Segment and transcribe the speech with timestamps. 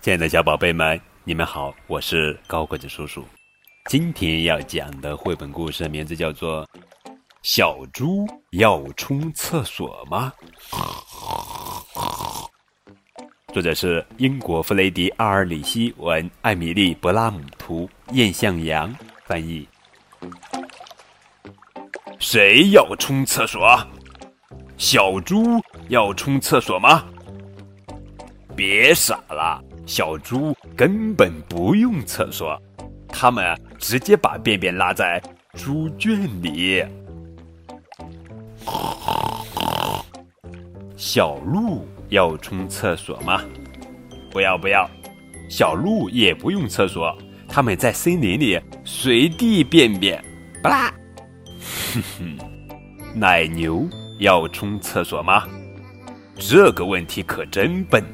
[0.00, 3.24] 亲爱的小宝贝们，你们好，我是高个子叔叔。
[3.90, 6.64] 今天要讲的绘本故事名字叫做
[7.42, 10.32] 《小猪要冲厕所吗》。
[13.52, 18.94] 作者是英国弗雷迪·阿尔里希文、艾米丽·勃拉姆图、燕向阳
[19.24, 19.66] 翻译。
[22.20, 23.76] 谁要冲厕所？
[24.76, 27.04] 小猪要冲厕所吗？
[28.54, 32.60] 别傻了，小猪根本不用厕所，
[33.08, 35.18] 他们直接把便便拉在
[35.54, 36.84] 猪圈里。
[40.94, 43.42] 小鹿要冲厕所吗？
[44.30, 44.86] 不要不要，
[45.48, 47.16] 小鹿也不用厕所，
[47.48, 50.22] 他们在森林里随地便便。
[50.62, 50.92] 巴拉，
[51.94, 52.38] 哼哼，
[53.18, 55.48] 奶牛要冲厕所吗？
[56.36, 58.04] 这个问题可真笨。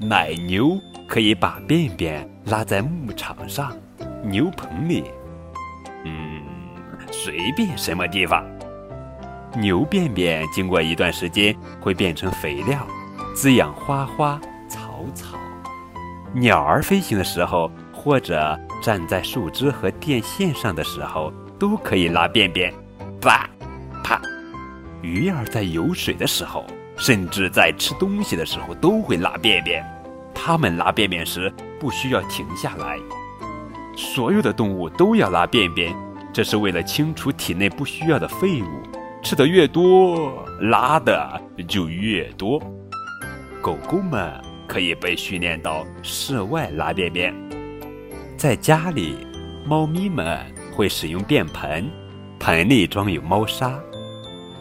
[0.00, 0.78] 奶牛
[1.08, 3.74] 可以把便便拉在牧场上、
[4.22, 5.04] 牛棚里，
[6.04, 6.42] 嗯，
[7.10, 8.44] 随便什么地方。
[9.56, 12.86] 牛便便经过一段时间会变成肥料，
[13.34, 15.38] 滋养花花草草。
[16.34, 22.72] 鸟儿飞行的时候，或者站在树枝和电线上的时候，都可以拉便便。
[23.18, 23.48] 啪，
[24.04, 24.20] 啪。
[25.00, 26.64] 鱼儿在游水的时候。
[27.00, 29.86] 甚至在吃东西的时候都会拉便便，
[30.40, 32.96] 它们拉便便时不需要停下来。
[33.96, 35.92] 所有的动物都要拉便便，
[36.32, 38.66] 这是为了清除体内不需要的废物。
[39.20, 42.62] 吃的越多，拉的就越多。
[43.60, 44.32] 狗狗们
[44.68, 47.34] 可以被训练到室外拉便便，
[48.36, 49.26] 在家里，
[49.66, 50.38] 猫咪们
[50.72, 51.90] 会使用便盆，
[52.38, 53.76] 盆里装有猫砂。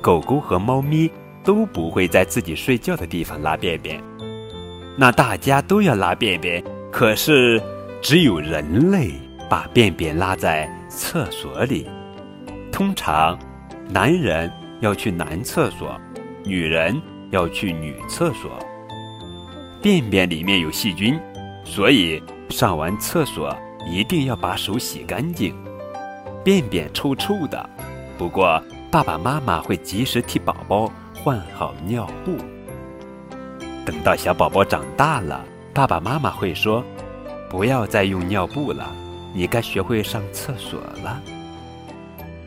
[0.00, 1.10] 狗狗和猫咪。
[1.44, 4.02] 都不会在自己睡觉的地方拉便便，
[4.96, 7.60] 那大家都要拉便便，可是
[8.00, 9.12] 只有人类
[9.50, 11.88] 把便便拉在厕所里。
[12.70, 13.38] 通常，
[13.88, 14.50] 男人
[14.80, 16.00] 要去男厕所，
[16.44, 17.00] 女人
[17.30, 18.50] 要去女厕所。
[19.82, 21.18] 便便里面有细菌，
[21.64, 23.56] 所以上完厕所
[23.90, 25.54] 一定要把手洗干净。
[26.44, 27.68] 便便臭臭的，
[28.16, 30.90] 不过爸爸妈妈会及时替宝宝。
[31.14, 32.36] 换好尿布。
[33.84, 36.82] 等到小宝宝长大了，爸爸妈妈会说
[37.50, 38.90] ：“不要再用尿布了，
[39.34, 41.20] 你该学会上厕所了。”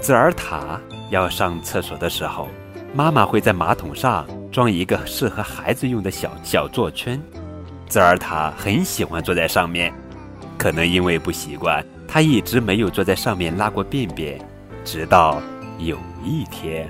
[0.00, 0.80] 泽尔塔
[1.10, 2.48] 要上厕所的时候，
[2.94, 7.20] 妈妈会在马桶上装一个适合孩子用的小小座圈。
[7.88, 9.92] 泽尔塔很喜欢坐在上面，
[10.56, 14.38] 可能因为不习惯，他一直没有坐在上面拉过便便，
[14.84, 15.40] 直到
[15.78, 16.88] 有一天。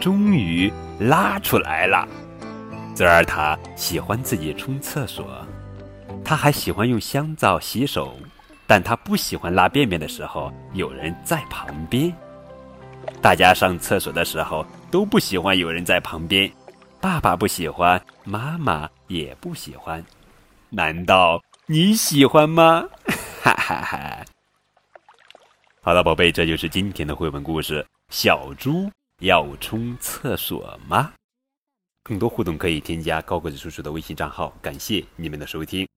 [0.00, 2.06] 终于拉出来了。
[2.94, 5.44] 泽尔塔喜欢自己冲厕所，
[6.24, 8.16] 他还喜欢用香皂洗手，
[8.68, 12.14] 但他不喜欢拉便便的时候有人在旁边。
[13.20, 16.50] 大家上厕所的时候都不喜欢有人在旁边，
[17.00, 20.02] 爸爸不喜欢，妈妈也不喜欢。
[20.70, 22.84] 难道你喜欢吗？
[23.42, 24.24] 哈哈哈！
[25.82, 28.84] 好了，宝贝，这就是今天的绘本故事《小猪》。
[29.20, 31.12] 要冲厕所吗？
[32.04, 34.54] 更多互动可以添加高个子叔叔的微信账号。
[34.60, 35.93] 感谢你们的收听。